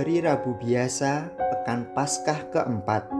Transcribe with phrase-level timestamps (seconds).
[0.00, 3.12] Hari Rabu biasa, Pekan Paskah keempat,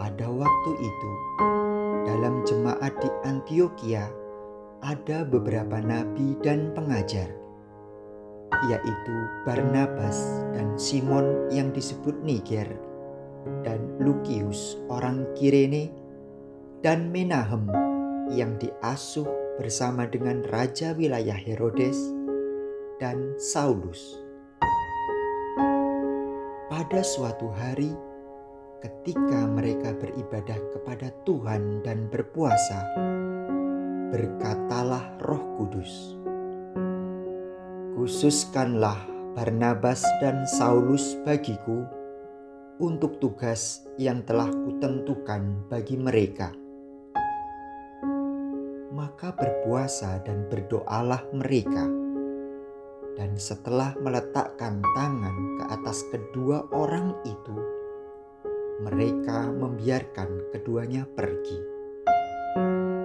[0.00, 1.12] Pada waktu itu,
[2.08, 4.08] dalam jemaat di Antioquia
[4.80, 7.28] ada beberapa nabi dan pengajar,
[8.68, 9.16] yaitu
[9.48, 12.68] Barnabas dan Simon yang disebut Niger,
[13.64, 15.88] dan Lukius orang Kirene,
[16.84, 17.68] dan Menahem
[18.32, 21.96] yang diasuh bersama dengan raja wilayah Herodes
[23.00, 24.20] dan Saulus.
[26.68, 27.92] Pada suatu hari,
[28.80, 32.80] ketika mereka beribadah kepada Tuhan dan berpuasa,
[34.10, 36.19] berkatalah Roh Kudus,
[38.00, 38.96] "Khususkanlah
[39.36, 41.84] Barnabas dan Saulus bagiku
[42.80, 46.48] untuk tugas yang telah kutentukan bagi mereka."
[48.96, 51.84] Maka berpuasa dan berdoalah mereka,
[53.20, 57.56] dan setelah meletakkan tangan ke atas kedua orang itu,
[58.80, 61.80] mereka membiarkan keduanya pergi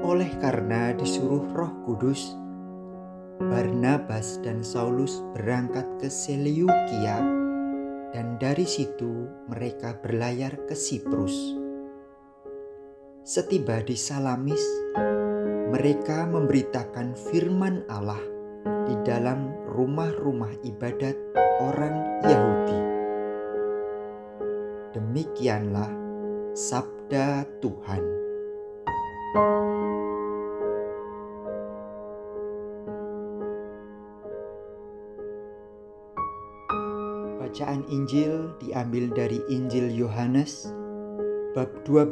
[0.05, 2.37] oleh karena disuruh Roh Kudus,
[3.35, 7.19] Barnabas dan Saulus berangkat ke Seleukia
[8.15, 11.35] dan dari situ mereka berlayar ke Siprus.
[13.27, 14.63] Setiba di Salamis,
[15.67, 18.23] mereka memberitakan firman Allah
[18.87, 21.19] di dalam rumah-rumah ibadat
[21.59, 22.81] orang Yahudi.
[24.95, 25.91] Demikianlah
[26.55, 28.03] sabda Tuhan.
[37.45, 40.65] Bacaan Injil diambil dari Injil Yohanes
[41.53, 42.09] bab 12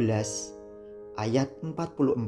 [1.17, 2.21] ayat 44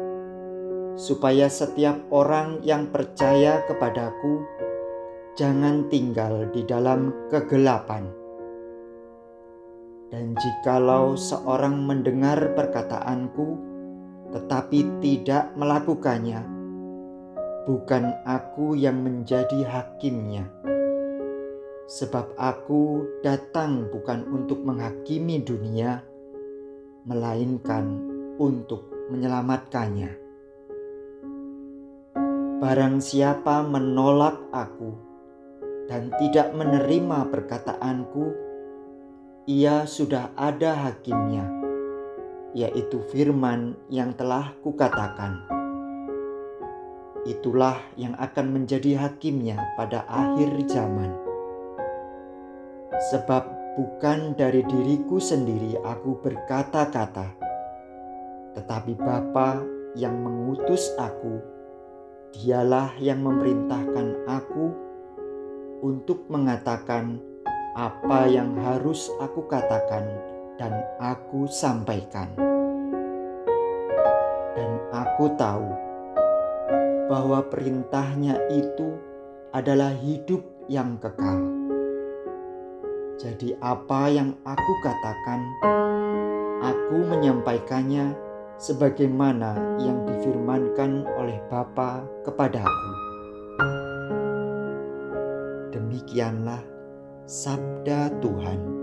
[0.97, 4.41] supaya setiap orang yang percaya kepadaku
[5.37, 8.26] jangan tinggal di dalam kegelapan.
[10.07, 13.67] Dan jikalau seorang mendengar perkataanku
[14.31, 16.43] tetapi tidak melakukannya,
[17.65, 20.51] bukan aku yang menjadi hakimnya.
[21.87, 26.03] Sebab aku datang bukan untuk menghakimi dunia,
[27.07, 27.87] melainkan
[28.43, 30.11] untuk menyelamatkannya.
[32.59, 34.91] Barang siapa menolak aku
[35.87, 38.25] dan tidak menerima perkataanku,
[39.47, 41.47] ia sudah ada hakimnya,
[42.51, 45.39] yaitu firman yang telah kukatakan.
[47.23, 51.15] Itulah yang akan menjadi hakimnya pada akhir zaman.
[53.15, 53.47] Sebab
[53.79, 57.31] bukan dari diriku sendiri aku berkata-kata,
[58.59, 59.63] tetapi Bapa
[59.95, 61.39] yang mengutus aku,
[62.35, 64.75] dialah yang memerintahkan aku
[65.87, 67.36] untuk mengatakan
[67.77, 70.09] apa yang harus aku katakan
[70.57, 72.33] dan aku sampaikan.
[74.57, 75.69] Dan aku tahu
[77.13, 78.97] bahwa perintahnya itu
[79.53, 80.41] adalah hidup
[80.73, 81.37] yang kekal.
[83.21, 85.45] Jadi apa yang aku katakan,
[86.65, 88.17] aku menyampaikannya
[88.57, 89.53] sebagaimana
[89.85, 92.91] yang difirmankan oleh Bapa kepadaku.
[95.77, 96.76] Demikianlah
[97.27, 98.76] sabda Tuhan.